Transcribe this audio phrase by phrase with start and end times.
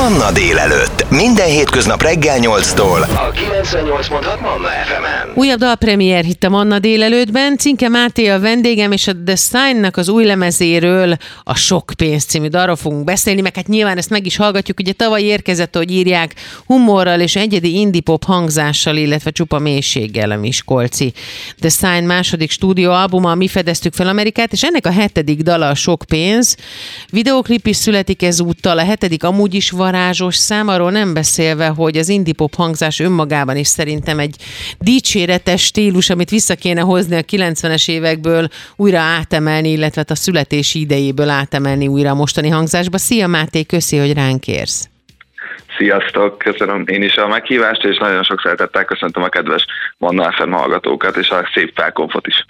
[0.00, 1.10] Manna délelőtt.
[1.10, 3.00] Minden hétköznap reggel 8-tól.
[3.02, 5.32] A 98.6 Manna FM-en.
[5.34, 7.56] Újabb dalpremiér hitt a Manna délelőttben.
[7.56, 12.48] Cinke Máté a vendégem, és a The Sign-nak az új lemezéről a Sok pénz című
[12.48, 14.80] dalról fogunk beszélni, meg hát nyilván ezt meg is hallgatjuk.
[14.80, 16.34] Ugye tavaly érkezett, hogy írják,
[16.66, 21.12] humorral és egyedi indie pop hangzással, illetve csupa mélységgel a Miskolci.
[21.58, 26.04] The Sign második stúdióalbuma, mi fedeztük fel Amerikát, és ennek a hetedik dala a Sok
[26.08, 26.56] pénz.
[27.10, 32.08] Videoklip is születik ezúttal, a hetedik amúgy is varázsos szám, arról nem beszélve, hogy az
[32.08, 34.36] indie pop hangzás önmagában is szerintem egy
[34.78, 41.28] dicséretes stílus, amit vissza kéne hozni a 90-es évekből, újra átemelni, illetve a születési idejéből
[41.28, 42.98] átemelni újra a mostani hangzásba.
[42.98, 44.88] Szia Máté, köszi, hogy ránk érsz.
[45.76, 49.66] Sziasztok, köszönöm én is a meghívást, és nagyon sok szeretettel köszöntöm a kedves
[49.98, 52.44] Manna FM hallgatókat, és a szép felkonfot is.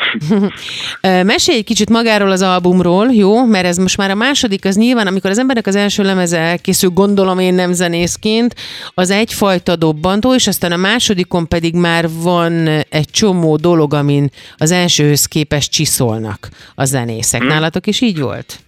[1.33, 3.47] Mesélj egy kicsit magáról az albumról, jó?
[3.47, 6.91] Mert ez most már a második, az nyilván, amikor az emberek az első lemeze elkészül,
[6.91, 8.55] gondolom én nem zenészként,
[8.95, 14.70] az egyfajta dobbantó, és aztán a másodikon pedig már van egy csomó dolog, amin az
[14.70, 17.41] elsőhöz képest csiszolnak a zenészek.
[17.41, 17.48] Hmm.
[17.48, 18.59] Nálatok is így volt?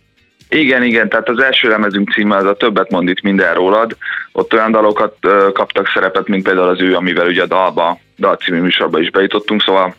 [0.55, 3.97] Igen, igen, tehát az első lemezünk címe az a Többet mond itt minden rólad.
[4.33, 5.17] Ott olyan dalokat
[5.53, 9.63] kaptak szerepet, mint például az ő, amivel ugye a dalba, dal című műsorba is bejutottunk,
[9.63, 9.95] szóval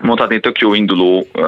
[0.00, 1.46] mondhatni tök jó induló uh,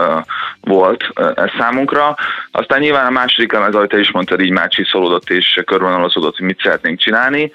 [0.61, 2.17] volt uh, ez számunkra.
[2.51, 6.47] Aztán nyilván a második lemez, ahogy te is mondtad, így már csiszolódott és körvonalazódott, hogy
[6.47, 7.51] mit szeretnénk csinálni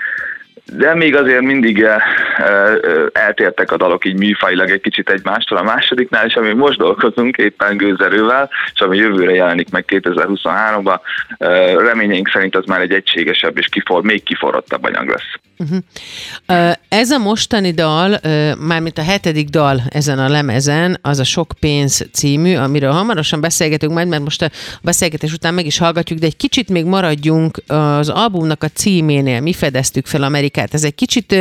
[0.78, 1.95] de még azért mindig eh,
[2.38, 7.38] eh, eltértek a dalok így műfajilag egy kicsit egymástól a másodiknál, és ami most dolgozunk
[7.38, 11.00] éppen gőzerővel, és ami jövőre jelenik meg 2023-ban,
[11.38, 15.39] eh, reményeink szerint az már egy egységesebb és kifor, még kiforrottabb anyag lesz.
[15.64, 16.73] Uh-huh.
[16.89, 18.20] Ez a mostani dal,
[18.59, 23.94] mármint a hetedik dal ezen a lemezen, az a Sok pénz című, amiről hamarosan beszélgetünk
[23.94, 24.50] majd, mert most a
[24.81, 29.42] beszélgetés után meg is hallgatjuk, de egy kicsit még maradjunk az albumnak a címénél.
[29.42, 30.23] Mi fedeztük fel
[30.60, 30.74] Amerikát.
[30.74, 31.36] Ez egy kicsit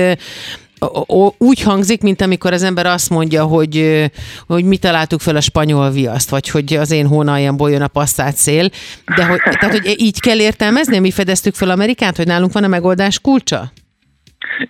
[1.39, 4.05] úgy hangzik, mint amikor az ember azt mondja, hogy,
[4.47, 8.37] hogy mi találtuk fel a spanyol viaszt, vagy hogy az én hónaljamból jön a passzát
[8.37, 8.71] szél.
[9.17, 12.69] De hogy, tehát, hogy így kell értelmezni, mi fedeztük fel Amerikát, hogy nálunk van a
[12.69, 13.73] megoldás kulcsa?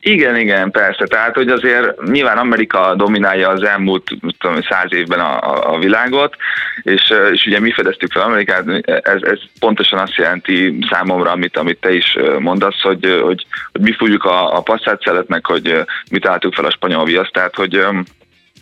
[0.00, 1.06] Igen, igen, persze.
[1.06, 6.36] Tehát, hogy azért nyilván Amerika dominálja az elmúlt tudom, száz évben a, a világot,
[6.82, 8.64] és, és ugye mi fedeztük fel Amerikát,
[9.02, 13.92] ez, ez pontosan azt jelenti számomra, amit, amit te is mondasz, hogy, hogy, hogy mi
[13.92, 17.84] fújjuk a, a passzát meg hogy mit találtuk fel a spanyol viaszt, tehát, hogy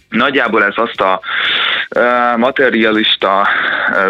[0.09, 1.21] Nagyjából ez azt a
[2.37, 3.49] materialista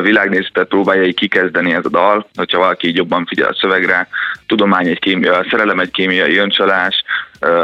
[0.03, 4.09] világnézetet próbálja így kikezdeni ez a dal, hogyha valaki így jobban figyel a szövegre,
[4.47, 7.05] tudomány egy kémia, szerelem egy kémiai öncsalás,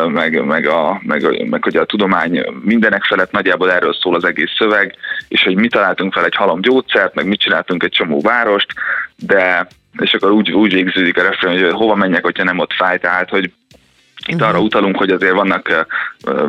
[0.07, 4.51] meg, meg, a, meg, meg hogy a tudomány mindenek felett nagyjából erről szól az egész
[4.59, 4.97] szöveg,
[5.29, 8.73] és hogy mi találtunk fel egy halom gyógyszert, meg mit csináltunk egy csomó várost,
[9.17, 9.67] de
[9.99, 13.29] és akkor úgy, úgy végződik a refrén, hogy hova menjek, hogyha nem ott fáj, tehát
[13.29, 13.53] hogy
[14.27, 14.49] itt uh-huh.
[14.49, 15.87] arra utalunk, hogy azért vannak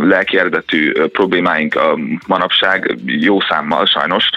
[0.01, 1.97] lelki eredetű problémáink a
[2.27, 4.29] manapság jó számmal sajnos,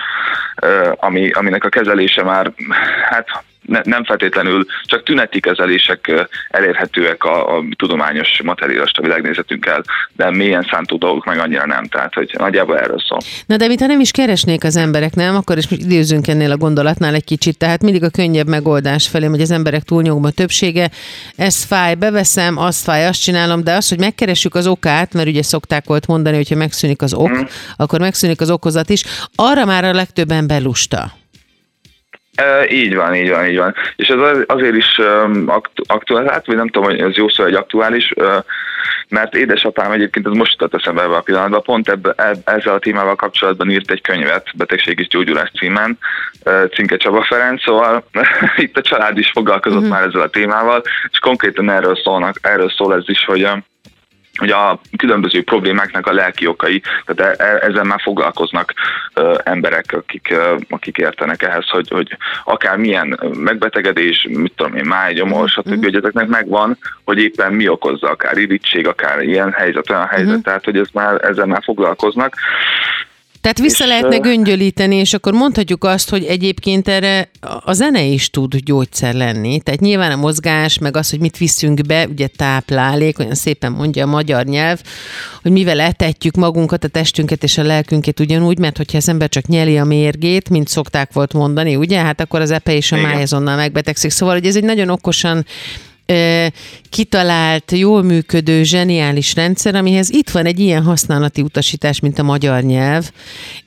[0.95, 2.53] ami, aminek a kezelése már
[3.09, 10.67] hát ne, nem feltétlenül csak tüneti kezelések elérhetőek a, a tudományos materialista világnézetünkkel, de mélyen
[10.71, 13.19] szántó dolgok meg annyira nem, tehát hogy nagyjából erről szól.
[13.47, 15.37] Na de mintha nem is keresnék az emberek, nem?
[15.37, 19.41] Akkor is időzünk ennél a gondolatnál egy kicsit, tehát mindig a könnyebb megoldás felé, hogy
[19.41, 20.91] az emberek túlnyomó többsége,
[21.37, 25.43] ez fáj, beveszem, azt fáj, azt csinálom, de az, hogy megkeressük az okát, mert ugye
[25.43, 27.43] szokták volt mondani, hogy ha megszűnik az ok, mm.
[27.77, 31.13] akkor megszűnik az okozat is, arra már a legtöbb ember lusta.
[32.37, 33.75] E, így van, így van, így van.
[33.97, 35.01] És ez azért is
[35.47, 38.13] aktu- aktuális, vagy nem tudom, hogy ez jó szó, hogy aktuális,
[39.09, 42.15] mert édesapám egyébként, ez most jutott eszembe ebbe a pillanatban, pont ebbe,
[42.45, 45.99] ezzel a témával kapcsolatban írt egy könyvet, Betegség és gyógyulás címen,
[46.71, 48.05] Cinke Csaba Ferenc, szóval
[48.57, 49.93] itt a család is foglalkozott uh-huh.
[49.93, 53.49] már ezzel a témával, és konkrétan erről, szólnak, erről szól ez is, hogy
[54.37, 58.73] hogy a különböző problémáknak a lelki okai, tehát e, e, ezzel már foglalkoznak
[59.43, 60.35] emberek, akik,
[60.69, 65.47] akik értenek ehhez, hogy, hogy akár milyen megbetegedés, mit tudom én, májgyomor, mhm.
[65.47, 65.85] stb.
[65.85, 70.45] hogy ezeknek megvan, hogy éppen mi okozza, akár irítség, akár ilyen helyzet, olyan helyzet, uh-huh.
[70.45, 72.35] tehát hogy ez már, ezzel már foglalkoznak.
[73.47, 77.31] Tehát vissza és, lehetne göngyölíteni, és akkor mondhatjuk azt, hogy egyébként erre
[77.65, 79.61] a zene is tud gyógyszer lenni.
[79.61, 84.05] Tehát nyilván a mozgás, meg az, hogy mit viszünk be, ugye táplálék, olyan szépen mondja
[84.05, 84.81] a magyar nyelv,
[85.43, 89.47] hogy mivel etetjük magunkat, a testünket és a lelkünket ugyanúgy, mert hogyha az ember csak
[89.47, 93.23] nyeli a mérgét, mint szokták volt mondani, ugye, hát akkor az epe és a máj
[93.23, 94.11] azonnal megbetegszik.
[94.11, 95.47] Szóval, hogy ez egy nagyon okosan
[96.91, 102.63] kitalált, jól működő, zseniális rendszer, amihez itt van egy ilyen használati utasítás, mint a magyar
[102.63, 103.11] nyelv,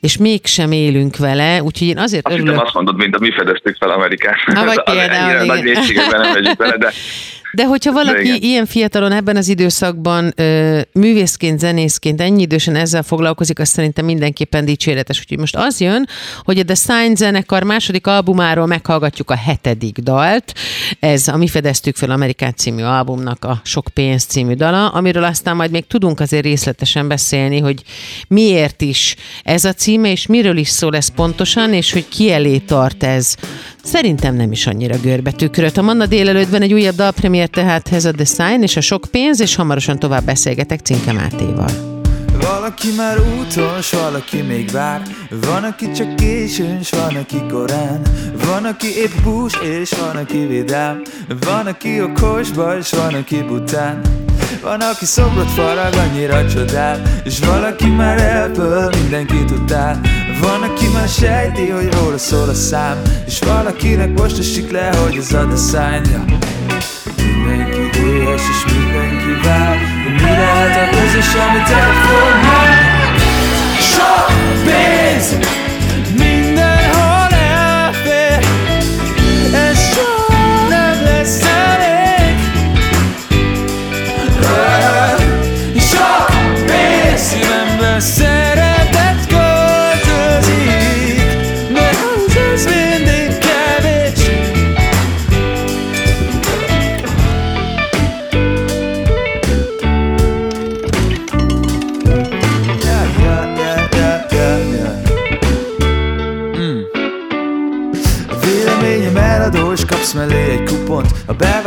[0.01, 2.61] és mégsem élünk vele, úgyhogy én azért azt örülök.
[2.61, 4.37] azt mondod, mint a mi fedeztük fel Amerikát.
[4.53, 6.91] Ha, vagy például, nagy mélységekben nem megyünk vele, de
[7.51, 13.03] De hogyha valaki De ilyen fiatalon ebben az időszakban ö, művészként, zenészként ennyi idősen ezzel
[13.03, 15.19] foglalkozik, azt szerintem mindenképpen dicséretes.
[15.19, 16.07] Úgyhogy most az jön,
[16.43, 20.53] hogy a The Sign zenekar második albumáról meghallgatjuk a hetedik dalt.
[20.99, 25.55] Ez a Mi fedeztük fel Amerikát című albumnak a Sok pénz című dala, amiről aztán
[25.55, 27.83] majd még tudunk azért részletesen beszélni, hogy
[28.27, 32.57] miért is ez a címe, és miről is szól ez pontosan, és hogy ki elé
[32.57, 33.35] tart ez.
[33.83, 35.77] Szerintem nem is annyira görbetűkröt.
[35.77, 39.55] A Manna délelőttben egy újabb dalpremiér tehát ez a Design és a sok pénz, és
[39.55, 41.69] hamarosan tovább beszélgetek Cinke Mátéval.
[42.41, 48.01] Valaki már úton, s valaki még vár Van, aki csak későn, s van, aki korán
[48.45, 51.01] Van, aki épp bús, és van, aki vidám
[51.39, 54.01] Van, aki okosba, és van, aki bután
[54.61, 60.01] van, aki szobrot farag, annyira csodál És valaki már elpöl, mindenkit utál
[60.41, 65.17] Van, aki már sejti, hogy róla szól a szám És valakinek most esik le, hogy
[65.17, 66.25] az a design
[67.17, 72.69] Mindenki éhes és mindenki vár De mi lehet a közös, amit elfognak?
[73.79, 75.68] Sok pénz!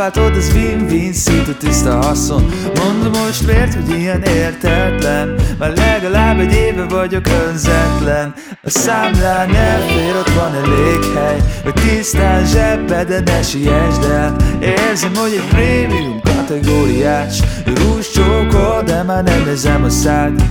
[0.03, 2.51] A beváltod, az win-win, szinte tiszta haszon.
[2.75, 5.35] Mondom most miért, hogy ilyen értetlen?
[5.59, 8.33] Már legalább egy éve vagyok önzetlen.
[8.63, 15.31] A számlán elfér, ott van elég hely Hogy tisztán zsebbe, ne siessd el Érzem, hogy
[15.31, 17.39] egy prémium kategóriás.
[17.65, 20.43] Rús csókol, de már nem érzem a szád.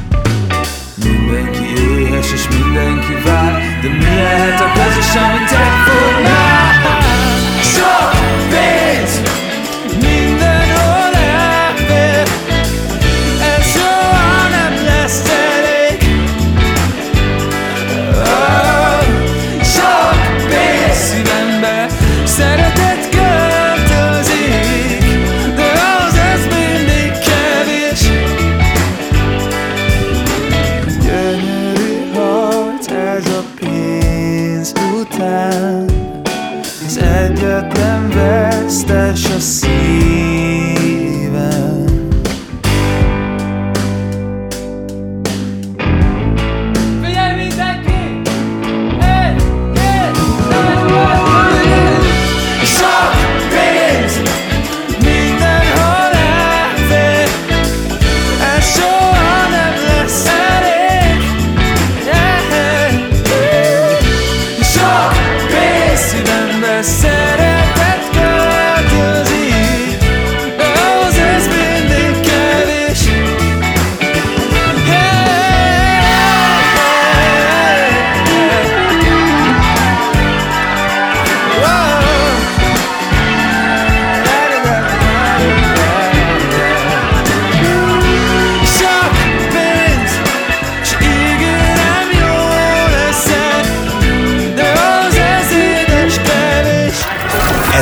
[1.04, 1.64] Mindenki
[1.98, 6.72] éhes és mindenki vár De mi lehet a közös, amit elfognál?
[7.62, 8.21] Sok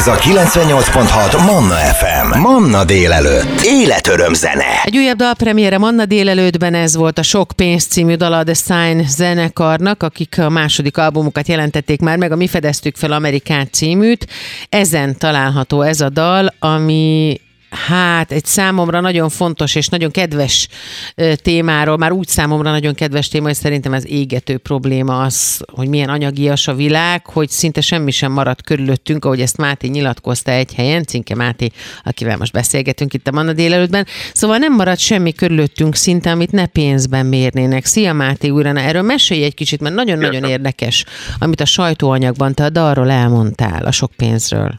[0.01, 2.39] Ez a 98.6 Manna FM.
[2.39, 3.61] Manna délelőtt.
[3.65, 4.83] Életöröm zene.
[4.85, 9.03] Egy újabb dalpremiére Manna délelőttben ez volt a Sok pénz című dal a The Sign
[9.07, 14.27] zenekarnak, akik a második albumukat jelentették már meg, a Mi fedeztük fel Amerikát címűt.
[14.69, 20.69] Ezen található ez a dal, ami Hát egy számomra nagyon fontos és nagyon kedves
[21.35, 26.09] témáról, már úgy számomra nagyon kedves téma, hogy szerintem ez égető probléma az, hogy milyen
[26.09, 31.05] anyagias a világ, hogy szinte semmi sem maradt körülöttünk, ahogy ezt Máté nyilatkozta egy helyen,
[31.05, 31.71] Cinke Máté,
[32.05, 34.07] akivel most beszélgetünk itt a Manna délelőttben.
[34.33, 37.85] Szóval nem maradt semmi körülöttünk szinte, amit ne pénzben mérnének.
[37.85, 41.05] Szia Máté újra, na, erről mesélj egy kicsit, mert nagyon-nagyon érdekes,
[41.39, 44.79] amit a sajtóanyagban te a dalról elmondtál, a sok pénzről.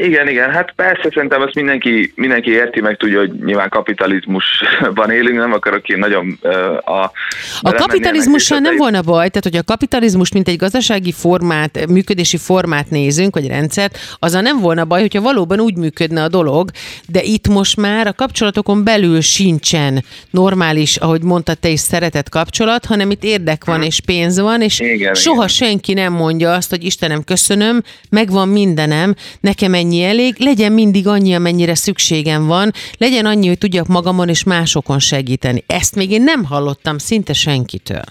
[0.00, 5.38] Igen, igen, hát persze szerintem azt mindenki, mindenki érti, meg tudja, hogy nyilván kapitalizmusban élünk,
[5.38, 6.54] nem akarok én nagyon uh,
[6.90, 7.12] a...
[7.60, 12.90] A kapitalizmussal nem volna baj, tehát hogy a kapitalizmus, mint egy gazdasági formát, működési formát
[12.90, 16.70] nézünk, vagy rendszert, azzal nem volna baj, hogyha valóban úgy működne a dolog,
[17.06, 22.84] de itt most már a kapcsolatokon belül sincsen normális, ahogy mondtad te is, szeretett kapcsolat,
[22.84, 25.48] hanem itt érdek van és pénz van, és Igen, soha igen.
[25.48, 31.06] senki nem mondja azt, hogy Istenem, köszönöm, megvan mindenem, nekem ennyi amennyi elég, legyen mindig
[31.06, 35.64] annyi, amennyire szükségem van, legyen annyi, hogy tudjak magamon és másokon segíteni.
[35.66, 38.02] Ezt még én nem hallottam szinte senkitől.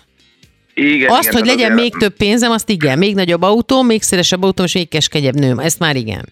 [0.73, 2.97] Igen, Azt, igen, hogy tehát legyen azért- még több pénzem, azt igen.
[2.97, 5.59] Még nagyobb autó, még szélesebb autó, és még keskegyebb nőm.
[5.59, 6.29] Ezt már igen.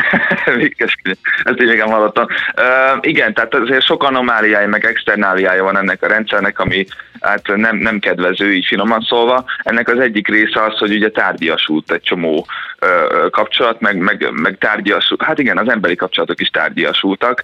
[0.56, 1.16] Vikkeskedő.
[1.44, 2.26] Ezt így igen hallottam.
[2.56, 6.86] Uh, igen, tehát azért sok anomáliája, meg externáliája van ennek a rendszernek, ami
[7.20, 9.44] hát nem, nem kedvező, így finoman szólva.
[9.62, 12.46] Ennek az egyik része az, hogy ugye tárgyasult egy csomó
[12.80, 17.42] uh, kapcsolat, meg, meg, meg tárgyasult, hát igen, az emberi kapcsolatok is tárgyasultak,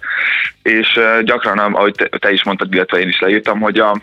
[0.63, 4.01] és uh, gyakran, ahogy te, te is mondtad, illetve én is leírtam, hogy a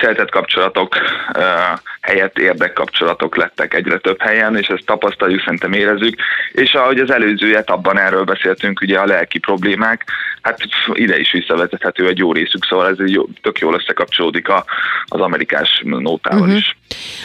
[0.00, 0.96] szeretett kapcsolatok
[1.36, 6.20] uh, helyett érdekkapcsolatok lettek egyre több helyen, és ezt tapasztaljuk, szerintem érezzük.
[6.52, 10.04] És ahogy az előző etapban erről beszéltünk, ugye a lelki problémák,
[10.42, 10.58] hát
[10.92, 14.64] ide is visszavezethető egy jó részük, szóval ez jó, tök jól összekapcsolódik a,
[15.04, 16.56] az amerikás nótával uh-huh.
[16.56, 16.76] is.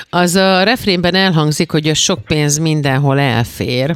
[0.09, 3.95] Az a refrénben elhangzik, hogy a sok pénz mindenhol elfér,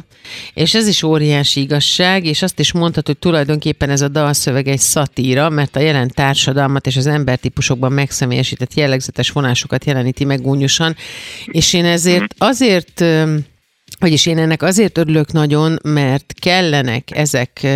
[0.54, 4.78] és ez is óriási igazság, és azt is mondhatod, hogy tulajdonképpen ez a dalszöveg egy
[4.78, 10.40] szatíra, mert a jelen társadalmat és az embertípusokban megszemélyesített jellegzetes vonásokat jeleníti meg
[10.76, 10.96] gúnyosan,
[11.46, 13.04] és én ezért azért,
[13.98, 17.66] vagyis én ennek azért örülök nagyon, mert kellenek ezek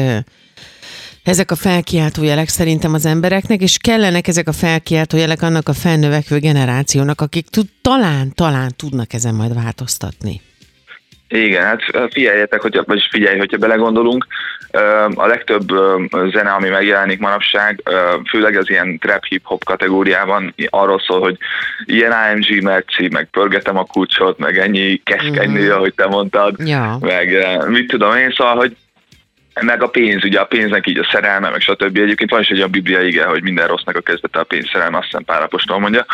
[1.22, 5.72] ezek a felkiáltó jelek szerintem az embereknek, és kellenek ezek a felkiáltó jelek annak a
[5.72, 10.40] felnövekvő generációnak, akik tud, talán, talán tudnak ezen majd változtatni.
[11.28, 14.26] Igen, hát figyeljetek, hogyha, vagyis figyelj, hogyha belegondolunk,
[15.14, 15.68] a legtöbb
[16.32, 17.82] zene, ami megjelenik manapság,
[18.28, 21.36] főleg az ilyen trap hip-hop kategóriában arról szól, hogy
[21.84, 26.98] ilyen AMG Merci, meg pörgetem a kulcsot, meg ennyi keskeny nő, ahogy te mondtad, Ja.
[27.00, 27.36] meg
[27.68, 28.76] mit tudom én, szóval, hogy
[29.60, 31.96] meg a pénz, ugye a pénznek így a szerelme, meg stb.
[31.96, 34.96] Egyébként van is egy olyan biblia ige, hogy minden rossznak a kezdete a pénz szerelme,
[34.96, 36.06] azt hiszem Pál apostol mondja.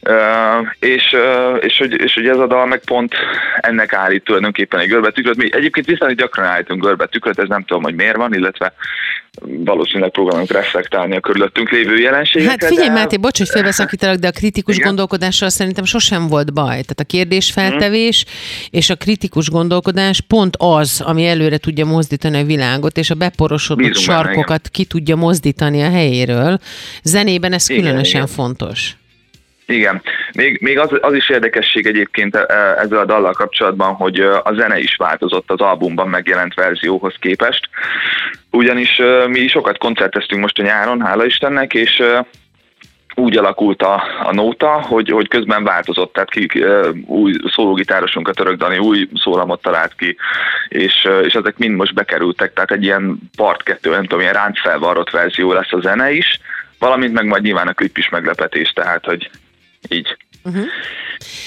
[0.00, 3.14] Uh, és, uh, és, hogy, és hogy ez a dal meg pont
[3.60, 5.36] ennek állít tulajdonképpen egy görbetükröt.
[5.36, 8.72] Mi egyébként viszonylag gyakran állítunk görbetükröt, ez nem tudom, hogy miért van, illetve
[9.40, 12.50] valószínűleg próbálunk reflektálni a körülöttünk lévő jelenségekre.
[12.50, 14.86] Hát figyelj, de- Máté, bocs, hogy félbeszakítalak, de a kritikus Igen.
[14.86, 16.66] gondolkodással szerintem sosem volt baj.
[16.66, 18.24] Tehát a kérdésfeltevés
[18.70, 23.86] és a kritikus gondolkodás pont az, ami előre tudja mozdítani a világot, és a beporosodott
[23.86, 26.58] Bízunk sarkokat ki tudja mozdítani a helyéről.
[27.02, 28.34] Zenében ez Igen, különösen igen.
[28.34, 28.96] fontos.
[29.66, 30.02] Igen.
[30.32, 32.46] Még, még az, az is érdekesség egyébként e,
[32.78, 37.68] ezzel a dallal kapcsolatban, hogy ö, a zene is változott az albumban megjelent verzióhoz képest.
[38.50, 42.02] Ugyanis mi sokat koncerteztünk most a nyáron, hála Istennek, és
[43.18, 46.48] úgy alakult a, a nóta, hogy, hogy közben változott, tehát ki,
[47.06, 50.16] új szólógitárosunk, a Török Dani új szólamot talált ki,
[50.68, 55.10] és, és ezek mind most bekerültek, tehát egy ilyen part kettő, nem tudom, ilyen ráncfelvarrott
[55.10, 56.40] verzió lesz a zene is,
[56.78, 59.30] valamint meg majd nyilván a klip is meglepetés, tehát hogy
[59.88, 60.64] így uh-huh.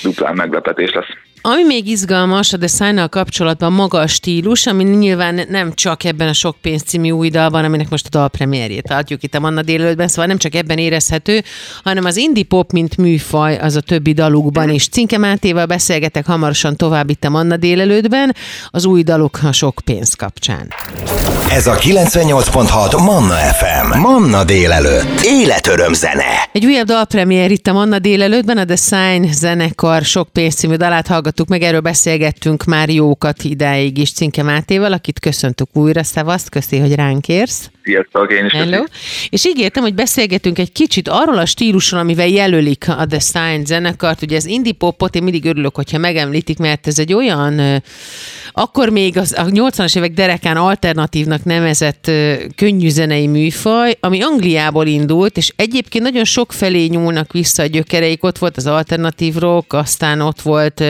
[0.03, 1.09] duplán meglepetés lesz.
[1.43, 6.27] Ami még izgalmas a The sign kapcsolatban maga a stílus, ami nyilván nem csak ebben
[6.27, 10.07] a Sok pénz című új dalban, aminek most a dalpremierjét adjuk itt a Manna délelőttben,
[10.07, 11.43] szóval nem csak ebben érezhető,
[11.83, 14.87] hanem az indie pop, mint műfaj, az a többi dalukban is.
[14.87, 18.35] Cinke Mátéval beszélgetek hamarosan tovább itt a Manna délelőttben,
[18.69, 20.67] az új daluk a Sok pénz kapcsán.
[21.51, 23.99] Ez a 98.6 Manna FM.
[23.99, 25.21] Manna délelőtt.
[25.23, 26.49] Életöröm zene.
[26.51, 31.07] Egy újabb dalpremiér itt a Manna délelőttben, a The Sign zenekar sok pénz című dalát
[31.31, 36.77] hallgattuk meg, erről beszélgettünk már jókat idáig is Cinke Mátéval, akit köszöntük újra, szevaszt, köszi,
[36.77, 37.71] hogy ránk érsz.
[37.83, 38.65] Sziasztok, én is Hello.
[38.65, 38.85] köszönöm.
[39.29, 44.21] És ígértem, hogy beszélgetünk egy kicsit arról a stílusról, amivel jelölik a The Sign zenekart.
[44.21, 47.83] Ugye az indie popot én mindig örülök, hogyha megemlítik, mert ez egy olyan,
[48.51, 52.11] akkor még az, a 80-as évek derekán alternatívnak nevezett
[52.55, 58.23] könnyű zenei műfaj, ami Angliából indult, és egyébként nagyon sok felé nyúlnak vissza a gyökereik.
[58.23, 60.83] Ott volt az alternatív rock, aztán ott volt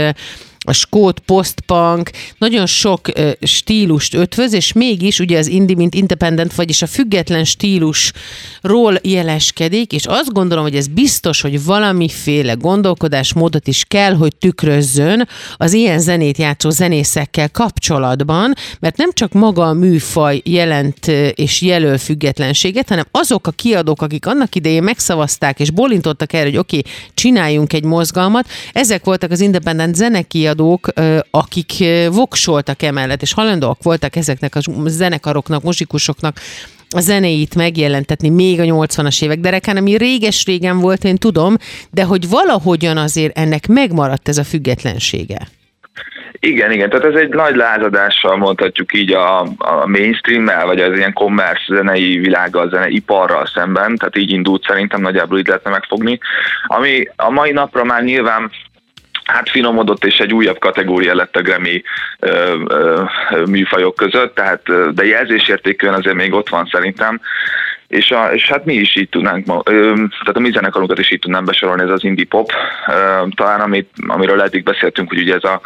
[0.65, 6.53] a skót postpunk, nagyon sok ö, stílust ötvöz, és mégis ugye az indie, mint independent,
[6.53, 13.84] vagyis a független stílusról jeleskedik, és azt gondolom, hogy ez biztos, hogy valamiféle gondolkodásmódot is
[13.88, 15.27] kell, hogy tükrözzön
[15.58, 21.98] az ilyen zenét játszó zenészekkel kapcsolatban, mert nem csak maga a műfaj jelent és jelöl
[21.98, 26.91] függetlenséget, hanem azok a kiadók, akik annak idején megszavazták és bolintottak erre, hogy oké, okay,
[27.13, 30.50] csináljunk egy mozgalmat, ezek voltak az independent zenekiadók,
[30.96, 31.72] ö, akik
[32.12, 36.38] voksoltak emellett, és halandóak voltak ezeknek a zenekaroknak, muzsikusoknak
[36.96, 41.55] a zenéit megjelentetni még a 80-as évek derekán, ami réges-régen volt, én tudom,
[41.91, 45.38] de hogy valahogyan azért ennek megmaradt ez a függetlensége.
[46.43, 51.13] Igen, igen, tehát ez egy nagy lázadással mondhatjuk így a, a mainstream-mel, vagy az ilyen
[51.13, 56.20] commerce zenei világgal, zeneiparral szemben, tehát így indult szerintem nagyjából így lehetne megfogni.
[56.67, 58.51] Ami a mai napra már nyilván
[59.24, 61.84] hát finomodott, és egy újabb kategória lett a Grammy
[62.20, 63.04] ö, ö,
[63.46, 67.22] műfajok között, tehát, de jelzésértékűen azért még ott van szerintem,
[67.88, 71.20] és, a, és hát mi is így tudnánk, ö, tehát a mi zenekarunkat is így
[71.20, 72.51] tudnám besorolni, ez az indie pop,
[72.88, 75.62] ö, talán amit, amiről eddig beszéltünk, hogy ugye ez a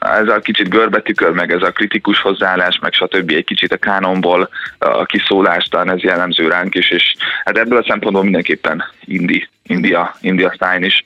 [0.00, 3.30] ez a kicsit görbetükör, meg ez a kritikus hozzáállás, meg stb.
[3.30, 8.22] egy kicsit a kánonból a kiszólás, ez jellemző ránk is, és hát ebből a szempontból
[8.22, 11.04] mindenképpen indi, India, India Stein is.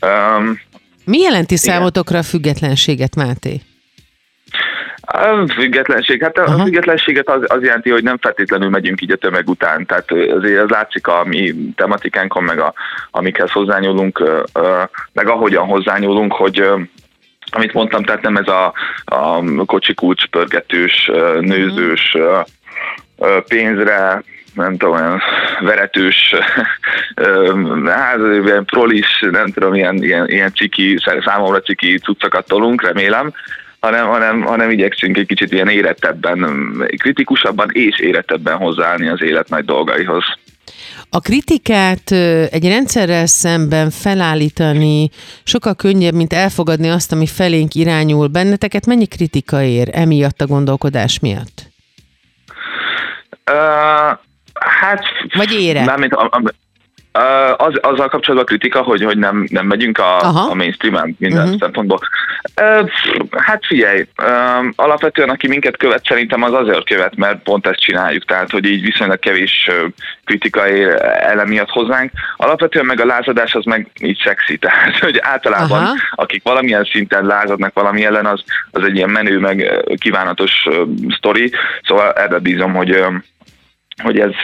[0.00, 0.60] Um,
[1.04, 1.74] Mi jelenti igen.
[1.74, 3.60] számotokra a függetlenséget, Máté?
[5.04, 6.64] A függetlenség, hát a Aha.
[6.64, 10.68] függetlenséget az, az jelenti, hogy nem feltétlenül megyünk így a tömeg után, tehát azért az
[10.68, 12.74] látszik a mi tematikánkon, meg a,
[13.10, 14.22] amikhez hozzányúlunk,
[15.12, 16.64] meg ahogyan hozzányúlunk, hogy
[17.50, 18.72] amit mondtam, tehát nem ez a,
[19.04, 22.16] a kocsi kulcs pörgetős, nőzős
[23.48, 24.22] pénzre,
[24.54, 25.20] nem tudom, olyan
[25.60, 26.34] veretős,
[27.84, 33.32] hát ilyen prolis, nem tudom, ilyen, ilyen, ilyen ciki, számomra ciki cuccokat tolunk, remélem,
[33.80, 36.46] hanem, hanem, hanem igyekszünk egy kicsit ilyen érettebben,
[36.96, 40.24] kritikusabban és érettebben hozzáállni az élet nagy dolgaihoz.
[41.10, 42.10] A kritikát
[42.50, 45.10] egy rendszerrel szemben felállítani
[45.44, 48.26] sokkal könnyebb, mint elfogadni azt, ami felénk irányul.
[48.26, 51.70] Benneteket mennyi kritika ér emiatt a gondolkodás miatt?
[53.50, 54.18] Uh,
[54.86, 55.04] hát...
[55.34, 55.84] Vagy ére?
[55.84, 56.14] Mármint,
[57.56, 60.18] az, azzal kapcsolatban a kritika, hogy, hogy nem, nem megyünk a,
[60.50, 61.58] a mainstream-en minden uh-huh.
[61.60, 61.98] szempontból.
[63.30, 64.06] Hát figyelj,
[64.76, 68.82] alapvetően aki minket követ, szerintem az azért követ, mert pont ezt csináljuk, tehát hogy így
[68.82, 69.70] viszonylag kevés
[70.24, 70.82] kritikai
[71.18, 72.10] elem miatt hozzánk.
[72.36, 75.94] Alapvetően meg a lázadás az meg így szexi, tehát hogy általában Aha.
[76.10, 80.68] akik valamilyen szinten lázadnak valami ellen, az, az egy ilyen menő, meg kívánatos
[81.16, 83.04] sztori, szóval ebbe bízom, hogy
[84.02, 84.34] hogy ez,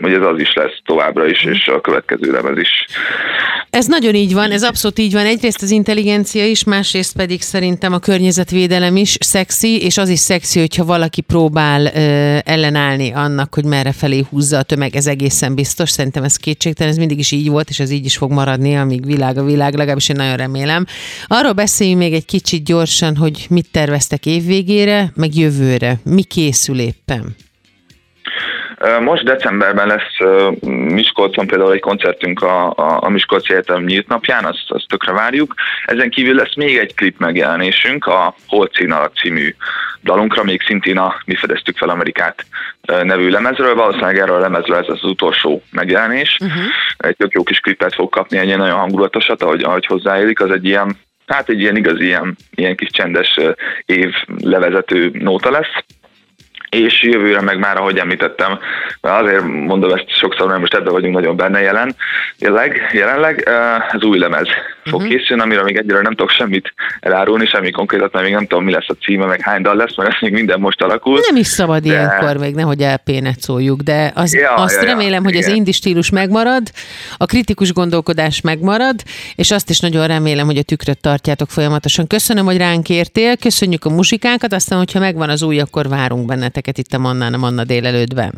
[0.00, 2.86] hogy ez az is lesz továbbra is, és a következő lemez is.
[3.70, 5.26] Ez nagyon így van, ez abszolút így van.
[5.26, 10.58] Egyrészt az intelligencia is, másrészt pedig szerintem a környezetvédelem is szexi, és az is szexi,
[10.58, 15.90] hogyha valaki próbál ö, ellenállni annak, hogy merre felé húzza a tömeg, ez egészen biztos.
[15.90, 19.06] Szerintem ez kétségtelen, ez mindig is így volt, és ez így is fog maradni, amíg
[19.06, 20.86] világ a világ, legalábbis én nagyon remélem.
[21.26, 25.98] Arról beszéljünk még egy kicsit gyorsan, hogy mit terveztek évvégére, meg jövőre.
[26.04, 27.34] Mi készül éppen?
[29.00, 30.18] Most decemberben lesz
[30.70, 35.54] Miskolcon például egy koncertünk a, a, a Miskolci Egyetem nyílt napján, azt, azt tökre várjuk.
[35.86, 39.54] Ezen kívül lesz még egy klip megjelenésünk, a Holcínal című
[40.02, 42.44] dalunkra, még szintén a Mi fedeztük fel Amerikát
[43.02, 43.74] nevű lemezről.
[43.74, 46.38] Valószínűleg erről a lemezről ez az utolsó megjelenés.
[46.40, 46.62] Uh-huh.
[46.96, 50.40] Egy tök jó kis klipet fog kapni, egy nagyon hangulatosat, ahogy, ahogy hozzáélik.
[50.40, 53.38] Az egy ilyen, hát egy ilyen igazi, ilyen, ilyen kis csendes
[53.84, 55.84] év levezető nóta lesz
[56.74, 58.58] és jövőre meg már, ahogy említettem,
[59.00, 61.96] azért mondom ezt sokszor, mert most ebben vagyunk nagyon benne jelen,
[62.38, 63.48] jelenleg, jelenleg
[63.92, 64.48] az új lemez
[64.84, 65.16] fog uh-huh.
[65.16, 68.72] készülni, amiről még egyre nem tudok semmit elárulni, semmi konkrétat, mert még nem tudom, mi
[68.72, 71.20] lesz a címe, meg hány dal lesz, mert ez még minden most alakul.
[71.28, 71.88] Nem is szabad de...
[71.88, 75.50] ilyenkor még, nehogy elpénet szóljuk, de az, ja, azt ja, remélem, ja, hogy igen.
[75.50, 76.62] az indi stílus megmarad,
[77.16, 78.94] a kritikus gondolkodás megmarad,
[79.34, 82.06] és azt is nagyon remélem, hogy a tükröt tartjátok folyamatosan.
[82.06, 86.26] Köszönöm, hogy ránk értél, köszönjük a muzsikánkat, aztán, hogyha megvan az új, akkor várunk
[86.64, 88.32] benneteket itt a Mannán, a Manna délelőttben.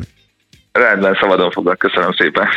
[0.71, 2.47] Rendben, szabadon foglak, köszönöm szépen.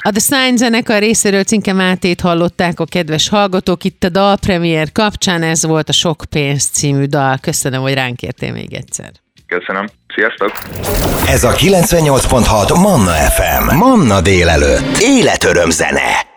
[0.00, 5.42] A The Sign zenekar részéről Cinke Mátét hallották a kedves hallgatók itt a dalpremiér kapcsán,
[5.42, 7.38] ez volt a Sok pénz című dal.
[7.40, 9.10] Köszönöm, hogy ránk értél még egyszer.
[9.46, 9.86] Köszönöm.
[10.14, 10.52] Sziasztok!
[11.26, 13.76] Ez a 98.6 Manna FM.
[13.76, 14.98] Manna délelőtt.
[15.00, 16.31] Életöröm zene.